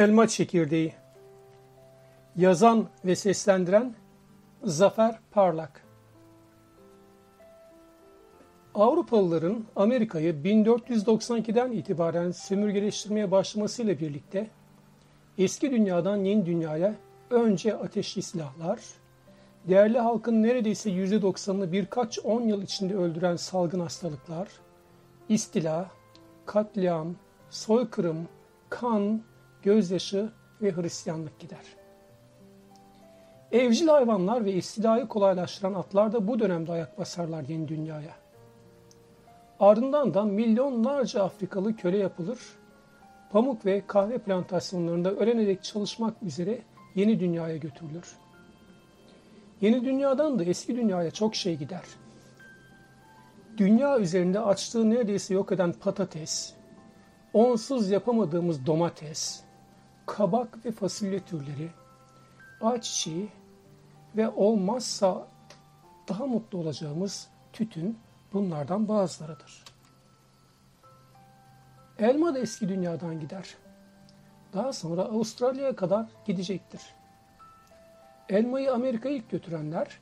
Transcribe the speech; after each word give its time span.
Elma 0.00 0.28
Çekirdeği 0.28 0.92
Yazan 2.36 2.88
ve 3.04 3.16
seslendiren 3.16 3.94
Zafer 4.64 5.18
Parlak. 5.30 5.84
Avrupalıların 8.74 9.64
Amerika'yı 9.76 10.32
1492'den 10.32 11.72
itibaren 11.72 12.30
sömürgeleştirmeye 12.30 13.30
başlamasıyla 13.30 13.98
birlikte 13.98 14.50
eski 15.38 15.70
dünyadan 15.70 16.16
yeni 16.16 16.46
dünyaya 16.46 16.94
önce 17.30 17.76
ateşli 17.76 18.22
silahlar, 18.22 18.80
değerli 19.68 19.98
halkın 19.98 20.42
neredeyse 20.42 20.90
%90'ını 20.90 21.72
birkaç 21.72 22.18
on 22.18 22.42
yıl 22.42 22.62
içinde 22.62 22.94
öldüren 22.94 23.36
salgın 23.36 23.80
hastalıklar, 23.80 24.48
istila, 25.28 25.90
katliam, 26.46 27.14
soykırım, 27.50 28.28
kan, 28.70 29.22
gözyaşı 29.62 30.30
ve 30.62 30.72
Hristiyanlık 30.72 31.38
gider. 31.38 31.64
Evcil 33.52 33.88
hayvanlar 33.88 34.44
ve 34.44 34.52
istilayı 34.52 35.08
kolaylaştıran 35.08 35.74
atlar 35.74 36.12
da 36.12 36.28
bu 36.28 36.38
dönemde 36.38 36.72
ayak 36.72 36.98
basarlar 36.98 37.42
yeni 37.48 37.68
dünyaya. 37.68 38.14
Ardından 39.60 40.14
da 40.14 40.24
milyonlarca 40.24 41.24
Afrikalı 41.24 41.76
köle 41.76 41.98
yapılır, 41.98 42.38
pamuk 43.30 43.66
ve 43.66 43.82
kahve 43.86 44.18
plantasyonlarında 44.18 45.10
öğrenerek 45.10 45.64
çalışmak 45.64 46.22
üzere 46.22 46.58
yeni 46.94 47.20
dünyaya 47.20 47.56
götürülür. 47.56 48.16
Yeni 49.60 49.84
dünyadan 49.84 50.38
da 50.38 50.44
eski 50.44 50.76
dünyaya 50.76 51.10
çok 51.10 51.34
şey 51.34 51.56
gider. 51.56 51.84
Dünya 53.56 53.98
üzerinde 53.98 54.40
açlığı 54.40 54.90
neredeyse 54.90 55.34
yok 55.34 55.52
eden 55.52 55.72
patates, 55.72 56.54
onsuz 57.32 57.90
yapamadığımız 57.90 58.66
domates, 58.66 59.44
kabak 60.16 60.64
ve 60.66 60.72
fasulye 60.72 61.20
türleri, 61.20 61.70
ayçiçeği 62.60 63.28
ve 64.16 64.28
olmazsa 64.28 65.26
daha 66.08 66.26
mutlu 66.26 66.58
olacağımız 66.58 67.28
tütün 67.52 67.98
bunlardan 68.32 68.88
bazılarıdır. 68.88 69.64
Elma 71.98 72.34
da 72.34 72.38
eski 72.38 72.68
dünyadan 72.68 73.20
gider. 73.20 73.56
Daha 74.52 74.72
sonra 74.72 75.02
Avustralya'ya 75.02 75.76
kadar 75.76 76.06
gidecektir. 76.26 76.82
Elmayı 78.28 78.72
Amerika'ya 78.72 79.14
ilk 79.14 79.30
götürenler, 79.30 79.98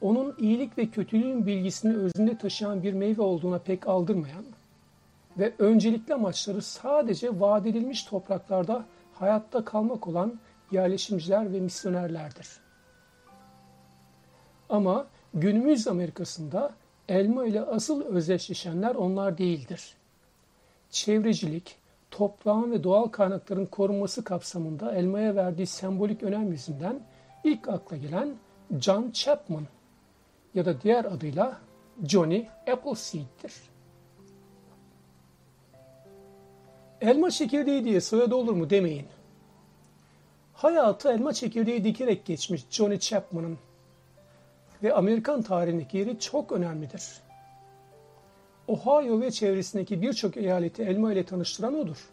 onun 0.00 0.34
iyilik 0.38 0.78
ve 0.78 0.86
kötülüğün 0.86 1.46
bilgisini 1.46 1.96
özünde 1.96 2.38
taşıyan 2.38 2.82
bir 2.82 2.92
meyve 2.92 3.22
olduğuna 3.22 3.58
pek 3.58 3.88
aldırmayan 3.88 4.44
ve 5.38 5.52
öncelikli 5.58 6.14
amaçları 6.14 6.62
sadece 6.62 7.40
vaat 7.40 7.66
edilmiş 7.66 8.04
topraklarda 8.04 8.84
hayatta 9.18 9.64
kalmak 9.64 10.08
olan 10.08 10.40
yerleşimciler 10.70 11.52
ve 11.52 11.60
misyonerlerdir. 11.60 12.48
Ama 14.68 15.06
günümüz 15.34 15.88
Amerika'sında 15.88 16.74
elma 17.08 17.46
ile 17.46 17.62
asıl 17.62 18.04
özdeşleşenler 18.04 18.94
onlar 18.94 19.38
değildir. 19.38 19.94
Çevrecilik, 20.90 21.76
toprağın 22.10 22.72
ve 22.72 22.84
doğal 22.84 23.08
kaynakların 23.08 23.66
korunması 23.66 24.24
kapsamında 24.24 24.94
elmaya 24.94 25.36
verdiği 25.36 25.66
sembolik 25.66 26.22
önem 26.22 26.52
yüzünden 26.52 27.00
ilk 27.44 27.68
akla 27.68 27.96
gelen 27.96 28.34
John 28.80 29.10
Chapman 29.10 29.66
ya 30.54 30.64
da 30.64 30.80
diğer 30.80 31.04
adıyla 31.04 31.60
Johnny 32.04 32.46
Appleseed'dir. 32.72 33.75
Elma 37.00 37.30
çekirdeği 37.30 37.84
diye 37.84 38.00
soyadı 38.00 38.34
olur 38.34 38.52
mu 38.52 38.70
demeyin. 38.70 39.06
Hayatı 40.54 41.12
elma 41.12 41.32
çekirdeği 41.32 41.84
dikerek 41.84 42.24
geçmiş 42.24 42.64
Johnny 42.70 42.98
Chapman'ın 42.98 43.58
ve 44.82 44.94
Amerikan 44.94 45.42
tarihindeki 45.42 45.98
yeri 45.98 46.18
çok 46.18 46.52
önemlidir. 46.52 47.02
Ohio 48.68 49.20
ve 49.20 49.30
çevresindeki 49.30 50.02
birçok 50.02 50.36
eyaleti 50.36 50.82
elma 50.82 51.12
ile 51.12 51.24
tanıştıran 51.24 51.78
odur. 51.78 52.08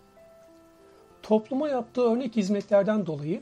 Topluma 1.21 1.69
yaptığı 1.69 2.01
örnek 2.01 2.35
hizmetlerden 2.35 3.05
dolayı 3.05 3.41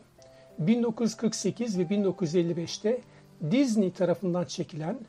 1948 0.60 1.80
ve 1.80 1.84
1955'te 1.84 3.02
Disney 3.52 3.92
tarafından 3.92 4.46
çekilen 4.46 5.00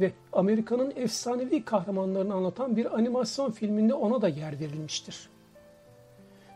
ve 0.00 0.12
Amerika'nın 0.32 0.92
efsanevi 0.96 1.64
kahramanlarını 1.64 2.34
anlatan 2.34 2.76
bir 2.76 2.94
animasyon 2.94 3.50
filminde 3.50 3.94
ona 3.94 4.22
da 4.22 4.28
yer 4.28 4.60
verilmiştir. 4.60 5.33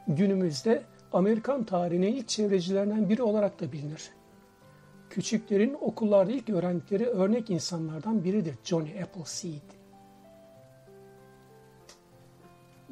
Günümüzde 0.09 0.83
Amerikan 1.13 1.65
tarihinin 1.65 2.13
ilk 2.13 2.29
çevrecilerinden 2.29 3.09
biri 3.09 3.23
olarak 3.23 3.61
da 3.61 3.73
bilinir. 3.73 4.11
Küçüklerin 5.11 5.77
okullarda 5.81 6.33
ilk 6.33 6.51
öğrendikleri 6.51 7.07
örnek 7.07 7.51
insanlardan 7.51 8.25
biridir 8.25 8.55
Johnny 8.65 9.03
Appleseed. 9.03 9.63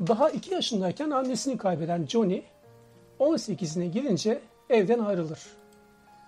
Daha 0.09 0.31
2 0.31 0.55
yaşındayken 0.55 1.11
annesini 1.11 1.59
kaybeden 1.59 2.07
Johnny, 2.07 2.43
18'ine 3.21 3.87
girince 3.87 4.41
evden 4.71 4.99
ayrılır 4.99 5.47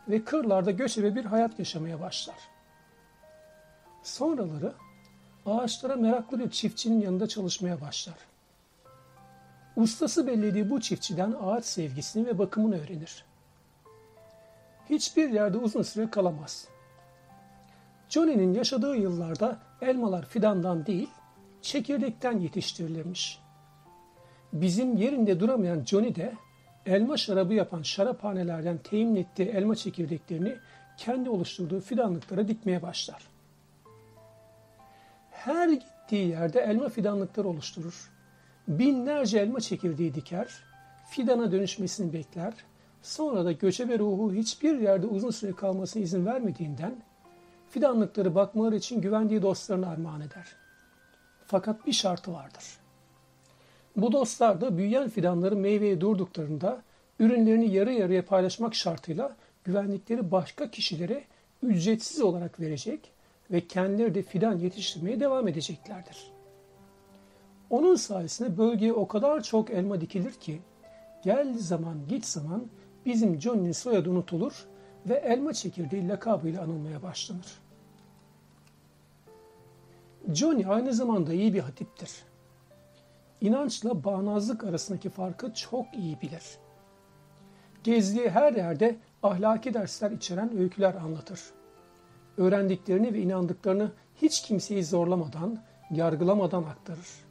ve 0.08 0.24
kırlarda 0.24 0.70
göçebe 0.70 1.14
bir 1.14 1.24
hayat 1.24 1.58
yaşamaya 1.58 2.00
başlar. 2.00 2.38
Sonraları 4.02 4.72
ağaçlara 5.46 5.96
meraklı 5.96 6.38
bir 6.38 6.50
çiftçinin 6.50 7.00
yanında 7.00 7.26
çalışmaya 7.26 7.80
başlar. 7.80 8.16
Ustası 9.78 10.26
bellediği 10.26 10.70
bu 10.70 10.80
çiftçiden 10.80 11.34
ağaç 11.42 11.64
sevgisini 11.64 12.26
ve 12.26 12.38
bakımını 12.38 12.80
öğrenir. 12.82 13.24
Hiçbir 14.90 15.30
yerde 15.30 15.58
uzun 15.58 15.82
süre 15.82 16.10
kalamaz. 16.10 16.68
Johnny'nin 18.08 18.54
yaşadığı 18.54 18.96
yıllarda 18.96 19.58
elmalar 19.82 20.26
fidandan 20.26 20.86
değil, 20.86 21.08
çekirdekten 21.62 22.38
yetiştirilirmiş. 22.38 23.40
Bizim 24.52 24.96
yerinde 24.96 25.40
duramayan 25.40 25.84
Johnny 25.84 26.14
de 26.14 26.32
elma 26.86 27.16
şarabı 27.16 27.54
yapan 27.54 27.82
şaraphanelerden 27.82 28.78
temin 28.78 29.16
ettiği 29.16 29.48
elma 29.48 29.76
çekirdeklerini 29.76 30.56
kendi 30.96 31.30
oluşturduğu 31.30 31.80
fidanlıklara 31.80 32.48
dikmeye 32.48 32.82
başlar. 32.82 33.22
Her 35.30 35.68
gittiği 35.68 36.28
yerde 36.28 36.60
elma 36.60 36.88
fidanlıkları 36.88 37.48
oluşturur 37.48 38.17
binlerce 38.68 39.38
elma 39.38 39.60
çekirdeği 39.60 40.14
diker, 40.14 40.48
fidana 41.10 41.52
dönüşmesini 41.52 42.12
bekler, 42.12 42.54
sonra 43.02 43.44
da 43.44 43.52
göçebe 43.52 43.98
ruhu 43.98 44.34
hiçbir 44.34 44.78
yerde 44.78 45.06
uzun 45.06 45.30
süre 45.30 45.52
kalmasına 45.52 46.02
izin 46.02 46.26
vermediğinden 46.26 46.96
fidanlıkları 47.70 48.34
bakmaları 48.34 48.76
için 48.76 49.00
güvendiği 49.00 49.42
dostlarına 49.42 49.88
armağan 49.88 50.20
eder. 50.20 50.46
Fakat 51.46 51.86
bir 51.86 51.92
şartı 51.92 52.32
vardır. 52.32 52.64
Bu 53.96 54.12
dostlar 54.12 54.60
da 54.60 54.78
büyüyen 54.78 55.08
fidanları 55.08 55.56
meyveye 55.56 56.00
durduklarında 56.00 56.82
ürünlerini 57.18 57.70
yarı 57.70 57.92
yarıya 57.92 58.24
paylaşmak 58.24 58.74
şartıyla 58.74 59.36
güvendikleri 59.64 60.30
başka 60.30 60.70
kişilere 60.70 61.24
ücretsiz 61.62 62.20
olarak 62.20 62.60
verecek 62.60 63.10
ve 63.50 63.60
kendileri 63.60 64.14
de 64.14 64.22
fidan 64.22 64.58
yetiştirmeye 64.58 65.20
devam 65.20 65.48
edeceklerdir. 65.48 66.37
Onun 67.70 67.96
sayesinde 67.96 68.58
bölgeye 68.58 68.92
o 68.92 69.08
kadar 69.08 69.42
çok 69.42 69.70
elma 69.70 70.00
dikilir 70.00 70.32
ki 70.32 70.60
gel 71.22 71.58
zaman 71.58 71.96
git 72.08 72.26
zaman 72.26 72.66
bizim 73.06 73.40
Johnny'nin 73.40 73.72
soyadı 73.72 74.10
unutulur 74.10 74.66
ve 75.08 75.14
elma 75.14 75.52
çekirdeği 75.52 76.08
lakabıyla 76.08 76.62
anılmaya 76.62 77.02
başlanır. 77.02 77.58
Johnny 80.32 80.66
aynı 80.68 80.92
zamanda 80.92 81.32
iyi 81.32 81.54
bir 81.54 81.60
hatiptir. 81.60 82.10
İnançla 83.40 84.04
bağnazlık 84.04 84.64
arasındaki 84.64 85.10
farkı 85.10 85.54
çok 85.54 85.86
iyi 85.94 86.20
bilir. 86.20 86.58
Gezdiği 87.84 88.30
her 88.30 88.52
yerde 88.52 88.96
ahlaki 89.22 89.74
dersler 89.74 90.10
içeren 90.10 90.58
öyküler 90.58 90.94
anlatır. 90.94 91.40
Öğrendiklerini 92.36 93.14
ve 93.14 93.20
inandıklarını 93.20 93.92
hiç 94.22 94.42
kimseyi 94.42 94.84
zorlamadan, 94.84 95.62
yargılamadan 95.90 96.62
aktarır 96.62 97.27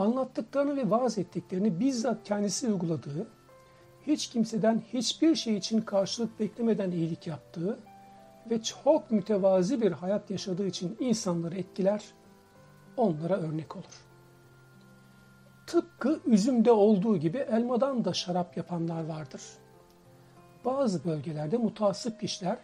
anlattıklarını 0.00 0.76
ve 0.76 0.90
vaaz 0.90 1.18
ettiklerini 1.18 1.80
bizzat 1.80 2.24
kendisi 2.24 2.68
uyguladığı, 2.68 3.26
hiç 4.06 4.26
kimseden 4.26 4.82
hiçbir 4.92 5.34
şey 5.34 5.56
için 5.56 5.80
karşılık 5.80 6.40
beklemeden 6.40 6.90
iyilik 6.90 7.26
yaptığı 7.26 7.78
ve 8.50 8.62
çok 8.62 9.10
mütevazi 9.10 9.80
bir 9.80 9.92
hayat 9.92 10.30
yaşadığı 10.30 10.66
için 10.66 10.96
insanları 11.00 11.58
etkiler, 11.58 12.04
onlara 12.96 13.36
örnek 13.36 13.76
olur. 13.76 14.04
Tıpkı 15.66 16.20
üzümde 16.26 16.72
olduğu 16.72 17.16
gibi 17.16 17.38
elmadan 17.38 18.04
da 18.04 18.12
şarap 18.12 18.56
yapanlar 18.56 19.06
vardır. 19.06 19.42
Bazı 20.64 21.04
bölgelerde 21.04 21.56
mutasip 21.56 22.20
kişiler 22.20 22.58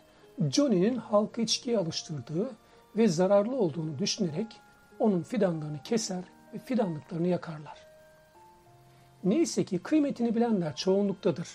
Johnny'nin 0.50 0.96
halkı 0.96 1.40
içkiye 1.40 1.78
alıştırdığı 1.78 2.50
ve 2.96 3.08
zararlı 3.08 3.56
olduğunu 3.56 3.98
düşünerek 3.98 4.60
onun 4.98 5.22
fidanlarını 5.22 5.82
keser 5.84 6.35
ve 6.56 6.58
fidanlıklarını 6.58 7.28
yakarlar. 7.28 7.86
Neyse 9.24 9.64
ki 9.64 9.78
kıymetini 9.78 10.34
bilenler 10.34 10.76
çoğunluktadır. 10.76 11.48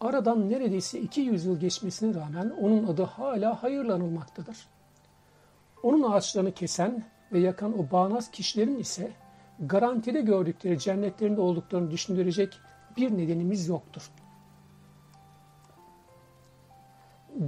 Aradan 0.00 0.50
neredeyse 0.50 1.00
iki 1.00 1.20
yüzyıl 1.20 1.60
geçmesine 1.60 2.14
rağmen 2.14 2.50
onun 2.50 2.86
adı 2.86 3.02
hala 3.02 3.62
hayırlanılmaktadır. 3.62 4.66
Onun 5.82 6.12
ağaçlarını 6.12 6.52
kesen 6.52 7.04
ve 7.32 7.38
yakan 7.38 7.78
o 7.78 7.90
bağnaz 7.90 8.30
kişilerin 8.30 8.78
ise 8.78 9.10
garantide 9.60 10.20
gördükleri 10.20 10.78
cennetlerinde 10.78 11.40
olduklarını 11.40 11.90
düşündürecek 11.90 12.58
bir 12.96 13.18
nedenimiz 13.18 13.68
yoktur. 13.68 14.10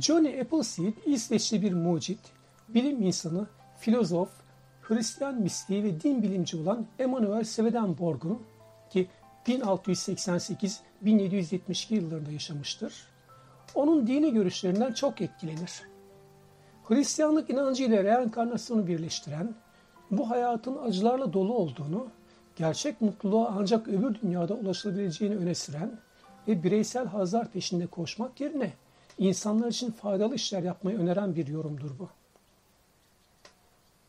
Johnny 0.01 0.41
Appleseed 0.41 0.95
İsveçli 1.07 1.63
bir 1.63 1.73
mucit, 1.73 2.21
bilim 2.69 3.03
insanı, 3.03 3.47
filozof, 3.79 4.31
Hristiyan 4.83 5.35
mistiği 5.35 5.85
ve 5.85 6.01
din 6.01 6.23
bilimci 6.23 6.57
olan 6.57 6.87
Emanuel 6.99 7.45
Swedenborg'un 7.45 8.43
ki 8.91 9.09
1688-1772 9.47 11.95
yıllarında 11.95 12.31
yaşamıştır. 12.31 12.95
Onun 13.75 14.07
dini 14.07 14.33
görüşlerinden 14.33 14.93
çok 14.93 15.21
etkilenir. 15.21 15.83
Hristiyanlık 16.85 17.51
inancı 17.51 17.85
ile 17.85 18.05
reenkarnasyonu 18.05 18.87
birleştiren, 18.87 19.55
bu 20.11 20.31
hayatın 20.31 20.79
acılarla 20.79 21.33
dolu 21.33 21.55
olduğunu, 21.55 22.09
gerçek 22.57 23.01
mutluluğa 23.01 23.55
ancak 23.59 23.89
öbür 23.89 24.21
dünyada 24.23 24.55
ulaşılabileceğini 24.55 25.37
öne 25.37 25.55
süren 25.55 25.99
ve 26.49 26.63
bireysel 26.63 27.07
hazlar 27.07 27.51
peşinde 27.51 27.87
koşmak 27.87 28.41
yerine 28.41 28.73
insanlar 29.19 29.69
için 29.69 29.91
faydalı 29.91 30.35
işler 30.35 30.63
yapmayı 30.63 30.99
öneren 30.99 31.37
bir 31.37 31.47
yorumdur 31.47 31.91
bu. 31.99 32.09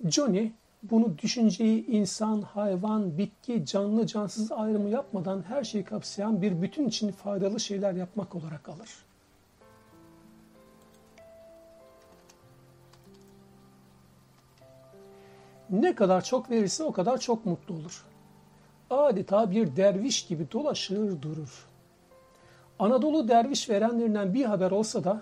Johnny 0.10 0.52
bunu 0.83 1.18
düşünceyi 1.18 1.88
insan, 1.88 2.42
hayvan, 2.42 3.18
bitki, 3.18 3.66
canlı, 3.66 4.07
cansız 4.07 4.51
ayrımı 4.51 4.89
yapmadan 4.89 5.44
her 5.48 5.63
şeyi 5.63 5.83
kapsayan 5.83 6.42
bir 6.42 6.62
bütün 6.62 6.88
için 6.88 7.12
faydalı 7.12 7.60
şeyler 7.60 7.94
yapmak 7.94 8.36
olarak 8.36 8.69
alır. 8.69 8.89
Ne 15.69 15.95
kadar 15.95 16.24
çok 16.24 16.50
verirse 16.50 16.84
o 16.84 16.92
kadar 16.92 17.18
çok 17.18 17.45
mutlu 17.45 17.75
olur. 17.75 18.06
Adeta 18.89 19.51
bir 19.51 19.75
derviş 19.75 20.25
gibi 20.25 20.51
dolaşır 20.51 21.22
durur. 21.22 21.68
Anadolu 22.80 23.27
derviş 23.27 23.69
verenlerinden 23.69 24.34
bir 24.34 24.45
haber 24.45 24.72
olsa 24.72 25.04
da 25.04 25.22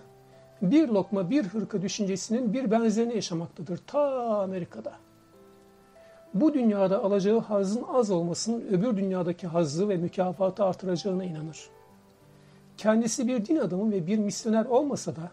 bir 0.61 0.87
lokma 0.87 1.29
bir 1.29 1.45
hırka 1.45 1.81
düşüncesinin 1.81 2.53
bir 2.53 2.71
benzerini 2.71 3.15
yaşamaktadır 3.15 3.77
ta 3.87 4.01
Amerika'da. 4.41 5.08
Bu 6.33 6.53
dünyada 6.53 7.03
alacağı 7.03 7.39
hazın 7.39 7.83
az 7.93 8.11
olmasının 8.11 8.67
öbür 8.67 8.97
dünyadaki 8.97 9.47
hazzı 9.47 9.89
ve 9.89 9.97
mükafatı 9.97 10.63
artıracağına 10.63 11.23
inanır. 11.23 11.69
Kendisi 12.77 13.27
bir 13.27 13.45
din 13.45 13.55
adamı 13.55 13.91
ve 13.91 14.07
bir 14.07 14.17
misyoner 14.17 14.65
olmasa 14.65 15.15
da 15.15 15.31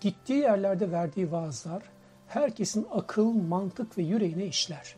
gittiği 0.00 0.38
yerlerde 0.38 0.90
verdiği 0.90 1.32
vaazlar 1.32 1.82
herkesin 2.26 2.86
akıl, 2.90 3.32
mantık 3.32 3.98
ve 3.98 4.02
yüreğine 4.02 4.46
işler. 4.46 4.96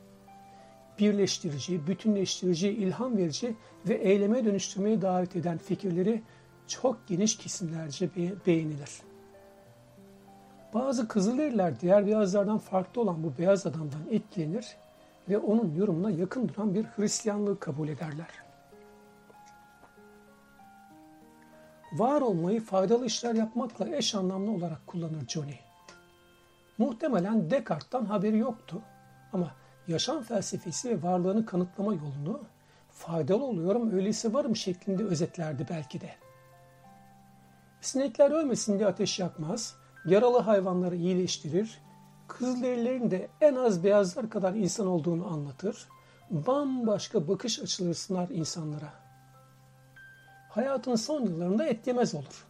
Birleştirici, 0.99 1.87
bütünleştirici, 1.87 2.69
ilham 2.69 3.17
verici 3.17 3.55
ve 3.89 3.95
eyleme 3.95 4.45
dönüştürmeye 4.45 5.03
davet 5.03 5.37
eden 5.37 5.59
fikirleri 5.59 6.23
çok 6.69 7.09
geniş 7.09 7.37
kesimlerce 7.37 8.11
beğenilir. 8.47 8.91
Bazı 10.75 11.09
Kızılderililer 11.09 11.81
diğer 11.81 12.07
beyazlardan 12.07 12.59
farklı 12.59 13.01
olan 13.01 13.23
bu 13.23 13.33
beyaz 13.39 13.67
adamdan 13.67 14.03
etkilenir 14.11 14.77
ve 15.31 15.39
onun 15.39 15.75
yorumuna 15.75 16.11
yakın 16.11 16.49
duran 16.49 16.75
bir 16.75 16.85
Hristiyanlığı 16.85 17.61
kabul 17.61 17.89
ederler. 17.89 18.29
Var 21.93 22.21
olmayı 22.21 22.61
faydalı 22.61 23.07
işler 23.07 23.35
yapmakla 23.35 23.97
eş 23.97 24.15
anlamlı 24.15 24.51
olarak 24.51 24.87
kullanır 24.87 25.29
Johnny. 25.29 25.55
Muhtemelen 26.79 27.51
Descartes'tan 27.51 28.05
haberi 28.05 28.39
yoktu 28.39 28.83
ama 29.33 29.55
yaşam 29.89 30.23
felsefesi 30.23 30.91
ve 30.91 31.03
varlığını 31.03 31.47
kanıtlama 31.47 31.95
yolunu 31.95 32.41
faydalı 32.91 33.45
oluyorum 33.45 33.93
öyleyse 33.93 34.33
varım 34.33 34.57
şeklinde 34.57 35.05
özetlerdi 35.05 35.67
belki 35.71 36.01
de. 36.01 36.11
Sinekler 37.81 38.31
ölmesin 38.31 38.79
diye 38.79 38.89
ateş 38.89 39.19
yakmaz, 39.19 39.75
yaralı 40.05 40.39
hayvanları 40.39 40.97
iyileştirir, 40.97 41.81
Kızılderililerin 42.39 43.11
de 43.11 43.29
en 43.41 43.55
az 43.55 43.85
beyazlar 43.85 44.31
kadar 44.31 44.55
insan 44.55 44.87
olduğunu 44.87 45.27
anlatır, 45.27 45.89
bambaşka 46.31 47.29
bakış 47.29 47.61
açıları 47.61 47.95
sunar 47.95 48.29
insanlara. 48.29 48.93
Hayatın 50.51 50.95
son 50.95 51.23
yıllarında 51.23 51.65
et 51.67 51.87
yemez 51.87 52.15
olur. 52.15 52.47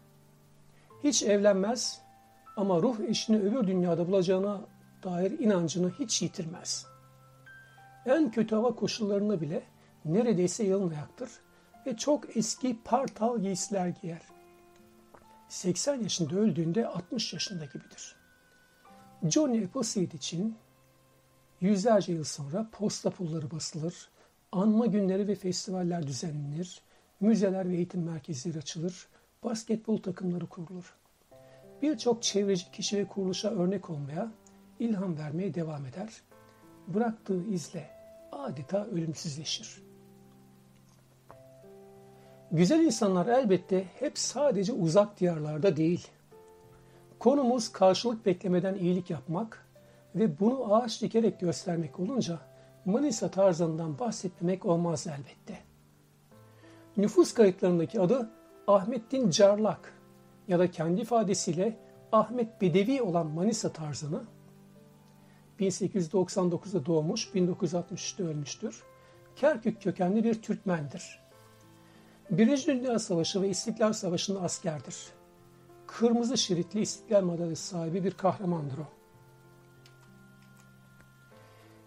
Hiç 1.05 1.23
evlenmez 1.23 2.01
ama 2.57 2.83
ruh 2.83 3.01
eşini 3.01 3.39
öbür 3.39 3.67
dünyada 3.67 4.09
bulacağına 4.09 4.61
dair 5.03 5.39
inancını 5.39 5.93
hiç 5.99 6.23
yitirmez. 6.23 6.87
En 8.07 8.31
kötü 8.31 8.55
hava 8.55 8.75
koşullarında 8.75 9.41
bile 9.41 9.63
neredeyse 10.05 10.65
yalın 10.65 10.91
ayaktır 10.91 11.31
ve 11.87 11.97
çok 11.97 12.37
eski 12.37 12.83
partal 12.85 13.39
giysiler 13.39 13.89
giyer. 13.89 14.23
80 15.49 15.95
yaşında 15.95 16.37
öldüğünde 16.37 16.87
60 16.87 17.33
yaşında 17.33 17.65
gibidir. 17.65 18.20
Johnny 19.29 19.65
Appleseed 19.65 20.13
için 20.13 20.57
yüzlerce 21.61 22.13
yıl 22.13 22.25
sonra 22.25 22.69
posta 22.73 23.11
pulları 23.11 23.51
basılır, 23.51 24.09
anma 24.53 24.87
günleri 24.87 25.29
ve 25.29 25.35
festivaller 25.35 26.07
düzenlenir, 26.07 26.81
müzeler 27.21 27.69
ve 27.69 27.77
eğitim 27.77 28.03
merkezleri 28.03 28.59
açılır, 28.59 29.09
basketbol 29.45 29.97
takımları 29.97 30.47
kurulur. 30.47 30.95
Birçok 31.83 32.23
çevreci 32.23 32.71
kişi 32.71 32.97
ve 32.97 33.05
kuruluşa 33.05 33.51
örnek 33.51 33.91
olmaya, 33.91 34.33
ilham 34.79 35.19
vermeye 35.19 35.55
devam 35.55 35.87
eder. 35.87 36.23
Bıraktığı 36.89 37.45
izle 37.45 37.91
adeta 38.33 38.87
ölümsüzleşir. 38.87 39.83
Güzel 42.53 42.81
insanlar 42.81 43.27
elbette 43.27 43.85
hep 43.99 44.19
sadece 44.19 44.73
uzak 44.73 45.21
diyarlarda 45.21 45.77
değil. 45.77 46.09
Konumuz 47.21 47.73
karşılık 47.73 48.27
beklemeden 48.27 48.75
iyilik 48.75 49.11
yapmak 49.11 49.67
ve 50.15 50.41
bunu 50.41 50.75
ağaç 50.75 51.03
dikerek 51.03 51.41
göstermek 51.41 52.01
olunca 52.01 52.39
Manisa 52.85 53.31
tarzından 53.31 53.99
bahsetmemek 53.99 54.67
olmaz 54.67 55.07
elbette. 55.07 55.59
Nüfus 56.97 57.35
kayıtlarındaki 57.35 58.01
adı 58.01 58.31
Ahmettin 58.67 59.31
Carlak 59.31 59.95
ya 60.49 60.59
da 60.59 60.71
kendi 60.71 61.01
ifadesiyle 61.01 61.77
Ahmet 62.13 62.61
Bedevi 62.61 63.03
olan 63.03 63.27
Manisa 63.27 63.73
tarzını 63.73 64.23
1899'da 65.61 66.87
doğmuş, 66.87 67.27
1963'te 67.35 68.25
ölmüştür. 68.25 68.83
Kerkük 69.37 69.83
kökenli 69.83 70.25
bir 70.25 70.43
Türkmendir. 70.43 71.21
Birinci 72.31 72.67
Dünya 72.67 72.99
Savaşı 72.99 73.43
ve 73.43 73.49
İstiklal 73.49 73.93
Savaşı'nda 73.93 74.41
askerdir. 74.41 75.20
Kırmızı 75.99 76.39
şeritli 76.39 76.81
İstiklal 76.81 77.23
Madalyası 77.23 77.67
sahibi 77.67 78.05
bir 78.05 78.11
kahramandır 78.11 78.79
o. 78.79 78.87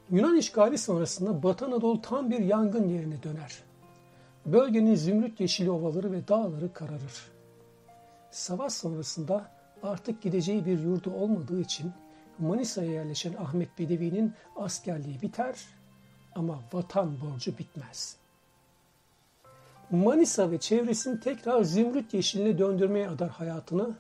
Yunan 0.10 0.38
işgali 0.38 0.78
sonrasında 0.78 1.44
Batı 1.44 1.66
Anadolu 1.66 2.02
tam 2.02 2.32
bir 2.32 2.40
yangın 2.40 2.90
yerine 2.90 3.24
döner. 3.24 3.64
Bölgenin 4.46 4.96
zümrüt 4.96 5.40
yeşili 5.40 5.72
ovaları 5.72 6.12
ve 6.12 6.28
dağları 6.28 6.74
kararır. 6.74 7.32
Savaş 8.32 8.74
sonrasında 8.74 9.52
artık 9.84 10.22
gideceği 10.22 10.66
bir 10.66 10.80
yurdu 10.80 11.12
olmadığı 11.12 11.62
için 11.62 11.92
Manisa'ya 12.40 12.92
yerleşen 12.92 13.34
Ahmet 13.34 13.80
Bedevi'nin 13.80 14.34
askerliği 14.56 15.22
biter 15.22 15.66
ama 16.36 16.60
vatan 16.74 17.22
borcu 17.22 17.58
bitmez.'' 17.58 18.23
Manisa 19.92 20.52
ve 20.52 20.58
çevresini 20.58 21.20
tekrar 21.20 21.64
zümrüt 21.64 22.14
yeşiline 22.14 22.58
döndürmeye 22.58 23.10
adar 23.10 23.30
hayatını 23.30 23.96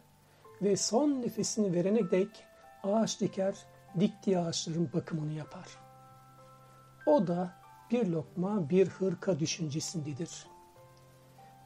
ve 0.61 0.77
son 0.77 1.21
nefesini 1.21 1.73
verene 1.73 2.11
dek 2.11 2.29
ağaç 2.83 3.21
diker, 3.21 3.55
diktiği 3.99 4.39
ağaçların 4.39 4.89
bakımını 4.93 5.33
yapar. 5.33 5.67
O 7.05 7.27
da 7.27 7.53
bir 7.91 8.07
lokma 8.07 8.69
bir 8.69 8.87
hırka 8.87 9.39
düşüncesindedir. 9.39 10.47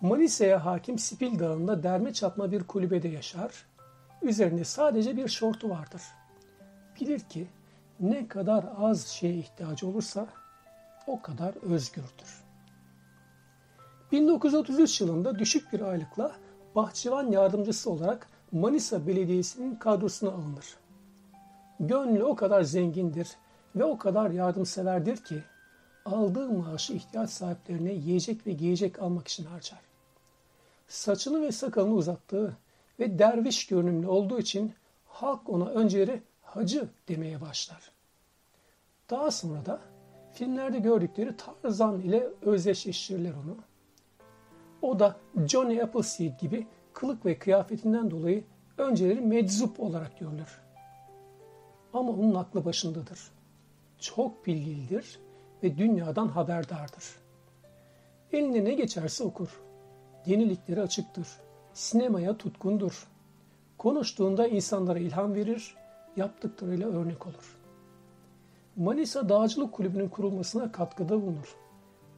Manisa'ya 0.01 0.65
hakim 0.65 1.00
Sipil 1.00 1.39
Dağı'nda 1.39 1.83
derme 1.83 2.13
çatma 2.13 2.51
bir 2.51 2.63
kulübede 2.63 3.07
yaşar. 3.07 3.65
Üzerinde 4.21 4.63
sadece 4.63 5.17
bir 5.17 5.27
şortu 5.27 5.69
vardır. 5.69 6.01
Bilir 7.01 7.19
ki 7.19 7.47
ne 8.00 8.27
kadar 8.27 8.65
az 8.77 9.07
şeye 9.07 9.33
ihtiyacı 9.33 9.88
olursa 9.88 10.27
o 11.07 11.21
kadar 11.21 11.55
özgürdür. 11.55 12.47
1933 14.12 15.02
yılında 15.02 15.40
düşük 15.40 15.74
bir 15.74 15.82
aylıkla 15.82 16.36
bahçıvan 16.76 17.32
yardımcısı 17.32 17.90
olarak 17.92 18.28
Manisa 18.52 19.08
Belediyesi'nin 19.08 19.76
kadrosuna 19.76 20.30
alınır. 20.30 20.78
Gönlü 21.80 22.24
o 22.24 22.36
kadar 22.36 22.64
zengindir 22.64 23.28
ve 23.76 23.84
o 23.84 23.98
kadar 23.98 24.32
yardımseverdir 24.32 25.18
ki 25.18 25.44
aldığı 26.06 26.50
maaşı 26.50 26.94
ihtiyaç 26.94 27.30
sahiplerine 27.30 27.94
yiyecek 27.94 28.48
ve 28.48 28.52
giyecek 28.52 29.02
almak 29.02 29.28
için 29.28 29.46
harcar. 29.46 29.80
Saçını 30.88 31.42
ve 31.42 31.52
sakalını 31.52 31.94
uzattığı 31.94 32.58
ve 33.00 33.20
derviş 33.20 33.68
görünümlü 33.68 34.08
olduğu 34.08 34.40
için 34.40 34.74
halk 35.06 35.50
ona 35.50 35.66
önceleri 35.66 36.22
hacı 36.44 36.88
demeye 37.08 37.42
başlar. 37.42 37.92
Daha 39.10 39.32
sonra 39.32 39.66
da 39.66 39.82
filmlerde 40.34 40.80
gördükleri 40.80 41.36
Tarzan 41.38 42.00
ile 42.00 42.30
özdeşleştirirler 42.42 43.34
onu. 43.34 43.58
O 44.88 45.00
da 45.00 45.15
Johnny 45.48 45.82
Appleseed 45.82 46.39
gibi 46.39 46.67
kılık 46.94 47.25
ve 47.25 47.39
kıyafetinden 47.39 48.12
dolayı 48.12 48.44
önceleri 48.77 49.22
meczup 49.22 49.79
olarak 49.79 50.20
görülür. 50.20 50.62
Ama 51.94 52.12
onun 52.12 52.36
aklı 52.36 52.65
başındadır. 52.65 53.32
Çok 54.00 54.46
bilgilidir 54.46 55.20
ve 55.63 55.77
dünyadan 55.77 56.27
haberdardır. 56.27 57.03
Eline 58.32 58.65
ne 58.65 58.74
geçerse 58.74 59.24
okur. 59.24 59.62
Yeniliklere 60.25 60.82
açıktır. 60.82 61.27
Sinemaya 61.74 62.38
tutkundur. 62.38 63.08
Konuştuğunda 63.77 64.48
insanlara 64.48 65.00
ilham 65.00 65.36
verir, 65.36 65.75
yaptıklarıyla 66.15 66.89
örnek 66.89 67.27
olur. 67.27 67.58
Manisa 68.75 69.29
Dağcılık 69.29 69.74
Kulübü'nün 69.74 70.10
kurulmasına 70.10 70.72
katkıda 70.72 71.22
bulunur. 71.22 71.58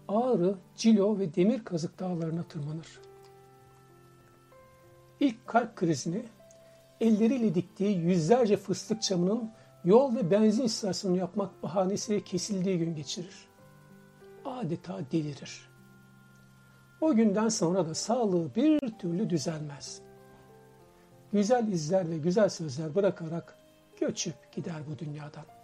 Ağrı, 0.10 0.56
Cilo 0.76 1.20
ve 1.20 1.36
Demir 1.36 1.64
Kazık 1.64 2.00
dağlarına 2.00 2.44
tırmanır. 2.44 3.00
İlk 5.20 5.48
kalp 5.48 5.76
krizini 5.76 6.26
elleriyle 7.02 7.56
diktiği 7.56 7.98
yüzlerce 7.98 8.58
fıstık 8.58 9.02
çamının 9.02 9.52
yol 9.86 10.16
ve 10.16 10.32
benzin 10.32 10.64
istasyonu 10.64 11.18
yapmak 11.18 11.64
bahanesiyle 11.64 12.24
kesildiği 12.24 12.78
gün 12.78 12.96
geçirir. 12.96 13.48
Adeta 14.46 15.00
delirir. 15.12 15.70
O 17.02 17.16
günden 17.16 17.50
sonra 17.50 17.86
da 17.86 17.96
sağlığı 17.96 18.56
bir 18.56 18.80
türlü 18.80 19.30
düzelmez. 19.30 20.02
Güzel 21.34 21.68
izler 21.68 22.10
ve 22.10 22.18
güzel 22.18 22.50
sözler 22.50 22.96
bırakarak 22.96 23.58
göçüp 24.00 24.52
gider 24.52 24.82
bu 24.92 25.00
dünyadan. 25.00 25.59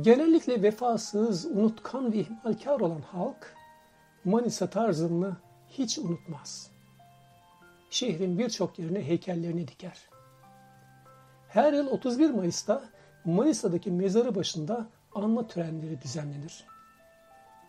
Genellikle 0.00 0.62
vefasız, 0.62 1.46
unutkan 1.46 2.12
ve 2.12 2.16
ihmalkar 2.16 2.80
olan 2.80 3.00
halk 3.00 3.54
Manisa 4.24 4.70
tarzını 4.70 5.36
hiç 5.68 5.98
unutmaz. 5.98 6.70
Şehrin 7.90 8.38
birçok 8.38 8.78
yerine 8.78 9.06
heykellerini 9.06 9.68
diker. 9.68 10.08
Her 11.48 11.72
yıl 11.72 11.86
31 11.86 12.30
Mayıs'ta 12.30 12.84
Manisa'daki 13.24 13.90
mezarı 13.90 14.34
başında 14.34 14.86
anma 15.14 15.46
törenleri 15.46 16.02
düzenlenir. 16.02 16.64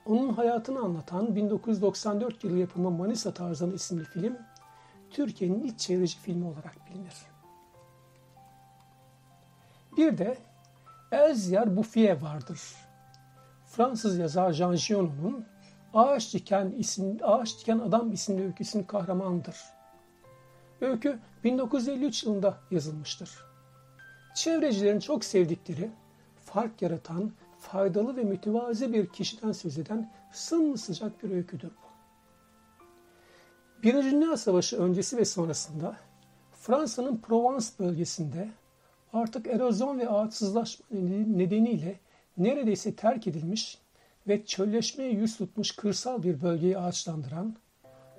Onun 0.05 0.33
hayatını 0.33 0.79
anlatan 0.79 1.35
1994 1.35 2.43
yılı 2.43 2.57
yapımı 2.57 2.91
Manisa 2.91 3.33
Tarzanı 3.33 3.73
isimli 3.73 4.03
film, 4.03 4.37
Türkiye'nin 5.09 5.59
ilk 5.59 5.79
çevreci 5.79 6.17
filmi 6.17 6.45
olarak 6.45 6.75
bilinir. 6.89 7.15
Bir 9.97 10.17
de 10.17 10.37
Elziyar 11.11 11.77
Bouffier 11.77 12.21
vardır. 12.21 12.61
Fransız 13.65 14.17
yazar 14.17 14.53
Jean 14.53 14.75
Giono'nun 14.75 15.45
Ağaç 15.93 16.33
Diken, 16.33 16.73
isim, 16.77 17.17
Ağaç 17.21 17.59
Diken 17.59 17.79
Adam 17.79 18.11
isimli 18.11 18.45
öyküsünün 18.45 18.83
kahramanıdır. 18.83 19.55
Öykü 20.81 21.19
1953 21.43 22.23
yılında 22.23 22.57
yazılmıştır. 22.71 23.29
Çevrecilerin 24.35 24.99
çok 24.99 25.25
sevdikleri, 25.25 25.91
fark 26.45 26.81
yaratan, 26.81 27.31
faydalı 27.59 28.17
ve 28.17 28.23
mütevazi 28.23 28.93
bir 28.93 29.07
kişiden 29.07 29.51
söz 29.51 29.77
eden 29.77 30.13
sımsıcak 30.33 31.23
bir 31.23 31.31
öyküdür 31.31 31.69
bu. 31.69 31.87
Birinci 33.83 34.11
Dünya 34.11 34.37
Savaşı 34.37 34.77
öncesi 34.77 35.17
ve 35.17 35.25
sonrasında 35.25 35.97
Fransa'nın 36.53 37.17
Provence 37.17 37.67
bölgesinde 37.79 38.49
artık 39.17 39.47
erozyon 39.47 39.99
ve 39.99 40.09
ağaçsızlaşma 40.09 40.85
nedeniyle 41.27 41.99
neredeyse 42.37 42.95
terk 42.95 43.27
edilmiş 43.27 43.77
ve 44.27 44.45
çölleşmeye 44.45 45.11
yüz 45.11 45.37
tutmuş 45.37 45.71
kırsal 45.71 46.23
bir 46.23 46.41
bölgeyi 46.41 46.77
ağaçlandıran, 46.77 47.55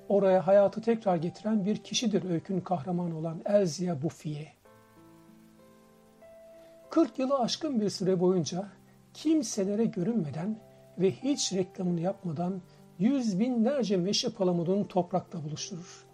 oraya 0.08 0.46
hayatı 0.46 0.80
tekrar 0.80 1.16
getiren 1.16 1.64
bir 1.64 1.76
kişidir 1.76 2.30
öykünün 2.30 2.60
kahramanı 2.60 3.18
olan 3.18 3.40
Elzia 3.44 4.02
Bouffier. 4.02 4.52
40 6.90 7.18
yılı 7.18 7.38
aşkın 7.38 7.80
bir 7.80 7.90
süre 7.90 8.20
boyunca 8.20 8.66
kimselere 9.14 9.84
görünmeden 9.84 10.58
ve 10.98 11.10
hiç 11.10 11.52
reklamını 11.52 12.00
yapmadan 12.00 12.62
yüz 12.98 13.40
binlerce 13.40 13.96
meşe 13.96 14.28
palamudunu 14.28 14.88
toprakta 14.88 15.44
buluşturur. 15.44 16.06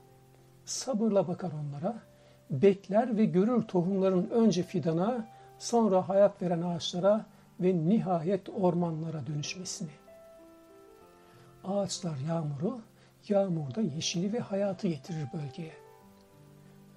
Sabırla 0.65 1.29
bakar 1.29 1.53
onlara, 1.53 2.03
bekler 2.51 3.17
ve 3.17 3.25
görür 3.25 3.63
tohumların 3.63 4.31
önce 4.31 4.63
fidana, 4.63 5.29
sonra 5.59 6.09
hayat 6.09 6.43
veren 6.43 6.63
ağaçlara 6.63 7.27
ve 7.61 7.89
nihayet 7.89 8.49
ormanlara 8.49 9.27
dönüşmesini. 9.27 9.91
Ağaçlar 11.65 12.17
yağmuru, 12.29 12.81
yağmur 13.29 13.75
da 13.75 13.81
yeşili 13.81 14.33
ve 14.33 14.39
hayatı 14.39 14.89
getirir 14.89 15.27
bölgeye. 15.35 15.73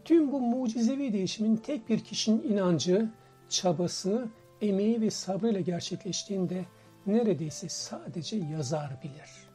Tüm 0.05 0.31
bu 0.31 0.39
mucizevi 0.39 1.13
değişimin 1.13 1.55
tek 1.55 1.89
bir 1.89 1.99
kişinin 1.99 2.43
inancı, 2.43 3.09
çabası, 3.49 4.27
emeği 4.61 5.01
ve 5.01 5.09
sabrıyla 5.09 5.61
gerçekleştiğinde 5.61 6.65
neredeyse 7.05 7.69
sadece 7.69 8.37
yazar 8.37 8.89
bilir. 9.03 9.47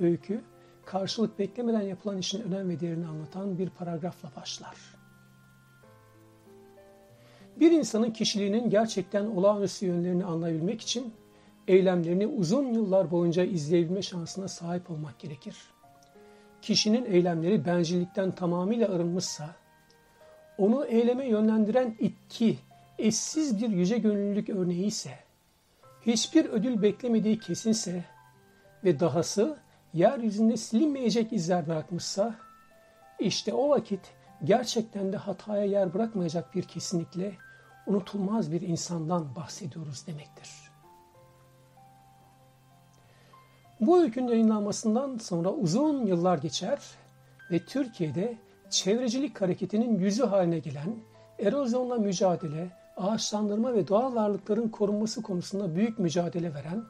Öykü, 0.00 0.40
karşılık 0.86 1.38
beklemeden 1.38 1.80
yapılan 1.80 2.18
işin 2.18 2.42
önem 2.42 2.68
ve 2.68 2.80
değerini 2.80 3.06
anlatan 3.06 3.58
bir 3.58 3.70
paragrafla 3.70 4.30
başlar. 4.36 4.76
Bir 7.56 7.70
insanın 7.70 8.10
kişiliğinin 8.10 8.70
gerçekten 8.70 9.26
olağanüstü 9.26 9.86
yönlerini 9.86 10.24
anlayabilmek 10.24 10.80
için 10.80 11.14
eylemlerini 11.68 12.26
uzun 12.26 12.72
yıllar 12.72 13.10
boyunca 13.10 13.44
izleyebilme 13.44 14.02
şansına 14.02 14.48
sahip 14.48 14.90
olmak 14.90 15.18
gerekir. 15.18 15.56
Kişinin 16.62 17.04
eylemleri 17.04 17.66
bencillikten 17.66 18.30
tamamıyla 18.30 18.88
arınmışsa, 18.88 19.54
onu 20.58 20.84
eyleme 20.84 21.28
yönlendiren 21.28 21.96
itki, 21.98 22.58
eşsiz 22.98 23.62
bir 23.62 23.68
yüce 23.68 23.98
gönüllülük 23.98 24.48
örneği 24.48 24.84
ise, 24.84 25.10
hiçbir 26.02 26.44
ödül 26.44 26.82
beklemediği 26.82 27.38
kesinse 27.38 28.04
ve 28.84 29.00
dahası 29.00 29.65
yeryüzünde 29.96 30.56
silinmeyecek 30.56 31.32
izler 31.32 31.68
bırakmışsa, 31.68 32.34
işte 33.18 33.54
o 33.54 33.68
vakit 33.68 34.00
gerçekten 34.44 35.12
de 35.12 35.16
hataya 35.16 35.64
yer 35.64 35.94
bırakmayacak 35.94 36.54
bir 36.54 36.62
kesinlikle 36.62 37.32
unutulmaz 37.86 38.52
bir 38.52 38.60
insandan 38.60 39.36
bahsediyoruz 39.36 40.06
demektir. 40.06 40.50
Bu 43.80 44.00
öykünün 44.00 44.28
yayınlanmasından 44.28 45.18
sonra 45.18 45.50
uzun 45.52 46.06
yıllar 46.06 46.38
geçer 46.38 46.78
ve 47.50 47.64
Türkiye'de 47.64 48.38
çevrecilik 48.70 49.40
hareketinin 49.40 49.98
yüzü 49.98 50.24
haline 50.24 50.58
gelen 50.58 50.96
erozyonla 51.38 51.94
mücadele, 51.94 52.70
ağaçlandırma 52.96 53.74
ve 53.74 53.88
doğal 53.88 54.14
varlıkların 54.14 54.68
korunması 54.68 55.22
konusunda 55.22 55.76
büyük 55.76 55.98
mücadele 55.98 56.54
veren, 56.54 56.84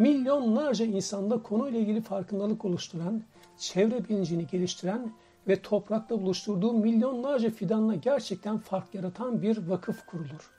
milyonlarca 0.00 0.84
insanda 0.84 1.42
konuyla 1.42 1.80
ilgili 1.80 2.00
farkındalık 2.00 2.64
oluşturan, 2.64 3.22
çevre 3.58 4.08
bilincini 4.08 4.46
geliştiren 4.46 5.12
ve 5.48 5.62
toprakla 5.62 6.22
buluşturduğu 6.22 6.72
milyonlarca 6.72 7.50
fidanla 7.50 7.94
gerçekten 7.94 8.58
fark 8.58 8.94
yaratan 8.94 9.42
bir 9.42 9.68
vakıf 9.68 10.06
kurulur. 10.06 10.50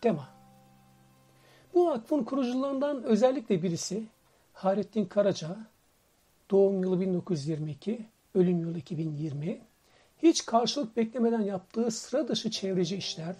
Tema 0.00 0.28
Bu 1.74 1.86
vakfın 1.86 2.24
kurucularından 2.24 3.02
özellikle 3.02 3.62
birisi 3.62 4.04
Hayrettin 4.52 5.04
Karaca, 5.04 5.56
doğum 6.50 6.82
yılı 6.82 7.00
1922, 7.00 8.06
ölüm 8.34 8.60
yılı 8.60 8.78
2020, 8.78 9.60
hiç 10.22 10.46
karşılık 10.46 10.96
beklemeden 10.96 11.40
yaptığı 11.40 11.90
sıra 11.90 12.28
dışı 12.28 12.50
çevreci 12.50 12.96
işler, 12.96 13.36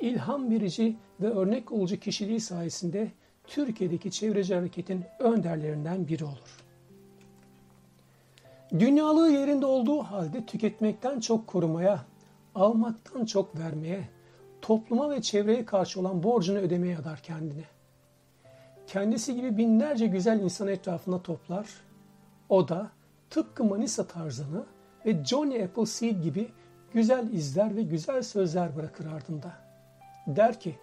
ilham 0.00 0.50
verici 0.50 0.96
ve 1.20 1.30
örnek 1.30 1.72
olucu 1.72 2.00
kişiliği 2.00 2.40
sayesinde 2.40 3.12
Türkiye'deki 3.46 4.10
çevreci 4.10 4.54
hareketin 4.54 5.04
önderlerinden 5.18 6.08
biri 6.08 6.24
olur. 6.24 6.64
Dünyalığı 8.78 9.30
yerinde 9.30 9.66
olduğu 9.66 10.02
halde 10.02 10.46
tüketmekten 10.46 11.20
çok 11.20 11.46
korumaya, 11.46 12.04
almaktan 12.54 13.24
çok 13.24 13.58
vermeye, 13.58 14.08
topluma 14.62 15.10
ve 15.10 15.22
çevreye 15.22 15.64
karşı 15.64 16.00
olan 16.00 16.22
borcunu 16.22 16.58
ödemeye 16.58 16.98
adar 16.98 17.18
kendini. 17.18 17.64
Kendisi 18.86 19.34
gibi 19.34 19.56
binlerce 19.56 20.06
güzel 20.06 20.40
insan 20.40 20.68
etrafına 20.68 21.22
toplar. 21.22 21.66
O 22.48 22.68
da 22.68 22.90
tıpkı 23.30 23.64
Manisa 23.64 24.06
tarzını 24.06 24.64
ve 25.06 25.24
Johnny 25.24 25.64
Appleseed 25.64 26.22
gibi 26.22 26.50
güzel 26.92 27.32
izler 27.32 27.76
ve 27.76 27.82
güzel 27.82 28.22
sözler 28.22 28.76
bırakır 28.76 29.06
ardında. 29.06 29.52
Der 30.26 30.60
ki, 30.60 30.78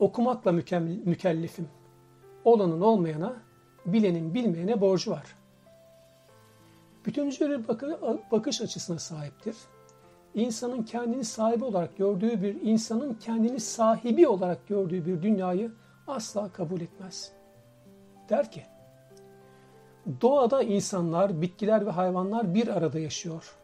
okumakla 0.00 0.52
mükellefim. 1.04 1.68
Olanın 2.44 2.80
olmayana, 2.80 3.36
bilenin 3.86 4.34
bilmeyene 4.34 4.80
borcu 4.80 5.10
var. 5.10 5.36
Bütüncül 7.06 7.50
bir 7.50 7.68
bakış 8.30 8.60
açısına 8.60 8.98
sahiptir. 8.98 9.56
İnsanın 10.34 10.82
kendini 10.82 11.24
sahibi 11.24 11.64
olarak 11.64 11.96
gördüğü 11.96 12.42
bir, 12.42 12.60
insanın 12.62 13.14
kendini 13.14 13.60
sahibi 13.60 14.28
olarak 14.28 14.68
gördüğü 14.68 15.06
bir 15.06 15.22
dünyayı 15.22 15.72
asla 16.06 16.52
kabul 16.52 16.80
etmez. 16.80 17.32
Der 18.28 18.50
ki, 18.50 18.62
doğada 20.20 20.62
insanlar, 20.62 21.42
bitkiler 21.42 21.86
ve 21.86 21.90
hayvanlar 21.90 22.54
bir 22.54 22.68
arada 22.68 22.98
yaşıyor. 22.98 23.56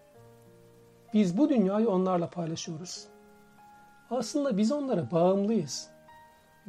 Biz 1.15 1.39
bu 1.39 1.49
dünyayı 1.49 1.91
onlarla 1.91 2.31
paylaşıyoruz. 2.31 3.07
Aslında 4.11 4.57
biz 4.57 4.73
onlara 4.73 5.11
bağımlıyız. 5.11 5.96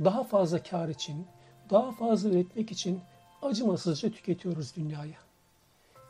Daha 0.04 0.24
fazla 0.24 0.64
kar 0.64 0.90
için, 0.90 1.28
daha 1.70 1.92
fazla 1.92 2.30
üretmek 2.30 2.72
için 2.72 3.02
acımasızca 3.42 4.12
tüketiyoruz 4.12 4.76
dünyayı. 4.76 5.16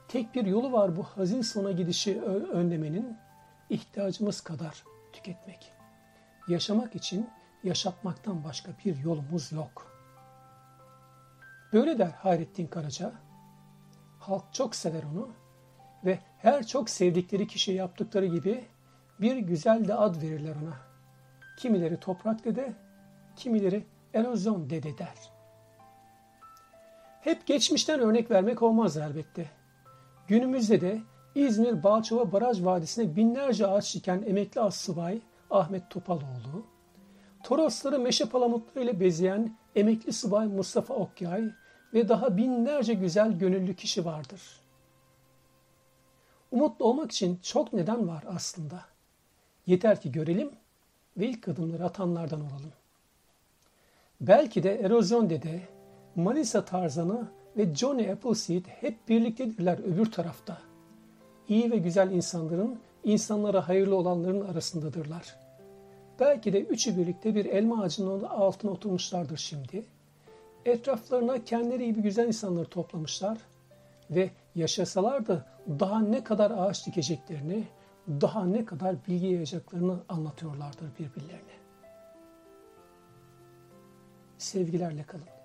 Tek 0.08 0.36
bir 0.36 0.46
yolu 0.46 0.72
var 0.72 0.98
bu 0.98 1.03
hazin 1.03 1.41
sona 1.41 1.72
gidişi 1.72 2.22
önlemenin 2.22 3.17
ihtiyacımız 3.70 4.41
kadar 4.41 4.84
tüketmek. 5.13 5.74
Yaşamak 6.48 6.96
için 6.96 7.29
yaşatmaktan 7.63 8.44
başka 8.44 8.72
bir 8.86 8.98
yolumuz 8.98 9.51
yok. 9.51 9.91
Böyle 11.74 11.98
der 11.98 12.12
Hayrettin 12.12 12.67
Karaca. 12.67 13.13
Halk 14.20 14.53
çok 14.53 14.75
sever 14.75 15.03
onu 15.03 15.29
ve 16.06 16.20
her 16.38 16.67
çok 16.67 16.89
sevdikleri 16.89 17.48
kişiye 17.48 17.77
yaptıkları 17.77 18.25
gibi 18.25 18.65
bir 19.20 19.38
güzel 19.38 19.88
de 19.88 19.94
ad 19.94 20.22
verirler 20.22 20.56
ona. 20.63 20.77
Kimileri 21.58 22.00
toprak 22.00 22.46
dede, 22.46 22.74
kimileri 23.38 23.86
erozyon 24.13 24.70
dede 24.70 24.98
der. 24.98 25.17
Hep 27.22 27.46
geçmişten 27.46 28.00
örnek 28.00 28.32
vermek 28.32 28.62
olmaz 28.62 28.98
elbette. 28.98 29.50
Günümüzde 30.27 30.82
de 30.82 31.01
İzmir 31.36 31.84
Balçova 31.84 32.32
Baraj 32.32 32.65
Vadisi'ne 32.65 33.15
binlerce 33.15 33.67
ağaç 33.67 33.96
diken 33.96 34.24
emekli 34.27 34.62
assubay 34.62 35.22
Ahmet 35.50 35.89
Topaloğlu, 35.89 36.65
Torosları 37.44 38.00
meşe 38.00 38.25
palamutlarıyla 38.25 39.00
bezeyen 39.00 39.58
emekli 39.75 40.13
subay 40.13 40.48
Mustafa 40.48 40.94
Okyay 40.94 41.44
ve 41.94 42.10
daha 42.10 42.38
binlerce 42.38 42.94
güzel 42.94 43.39
gönüllü 43.39 43.75
kişi 43.75 44.06
vardır. 44.06 44.41
Umutlu 46.51 46.86
olmak 46.86 47.12
için 47.12 47.39
çok 47.41 47.74
neden 47.74 48.08
var 48.08 48.24
aslında. 48.27 48.86
Yeter 49.65 50.01
ki 50.01 50.12
görelim 50.12 50.51
ve 51.17 51.27
ilk 51.27 51.48
adımları 51.48 51.86
atanlardan 51.86 52.41
olalım. 52.41 52.74
Belki 54.21 54.63
de 54.63 54.75
Erozyon 54.75 55.29
Dede, 55.29 55.62
Manisa 56.15 56.65
Tarzanı 56.65 57.27
ve 57.57 57.75
Johnny 57.75 58.12
Appleseed 58.12 58.65
hep 58.65 59.09
birliktedirler 59.09 59.79
öbür 59.79 60.12
tarafta. 60.12 60.57
İyi 61.50 61.71
ve 61.71 61.77
güzel 61.77 62.12
insanların, 62.12 62.79
insanlara 63.03 63.67
hayırlı 63.67 63.95
olanların 63.95 64.41
arasındadırlar. 64.41 65.36
Belki 66.19 66.53
de 66.53 66.62
üçü 66.62 66.97
birlikte 66.97 67.36
bir 67.36 67.45
elma 67.45 67.83
ağacının 67.83 68.24
altına 68.24 68.71
oturmuşlardır 68.71 69.38
şimdi. 69.38 69.86
Etraflarına 70.65 71.43
kendileri 71.43 71.86
gibi 71.86 72.01
güzel 72.01 72.27
insanları 72.27 72.65
toplamışlar 72.65 73.38
ve 74.12 74.29
yaşasalar 74.55 75.27
da 75.27 75.45
daha 75.79 76.00
ne 76.00 76.24
kadar 76.24 76.51
ağaç 76.51 76.88
dikeceklerini, 76.88 77.63
daha 78.07 78.45
ne 78.45 78.65
kadar 78.65 78.95
bilgi 79.07 79.27
yayacaklarını 79.27 80.00
anlatıyorlardır 80.09 80.88
birbirlerine. 81.00 81.46
Sevgilerle 84.47 85.03
kalın. 85.03 85.37